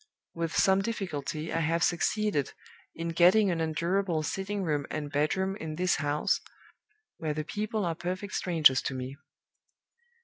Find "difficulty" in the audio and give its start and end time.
0.81-1.53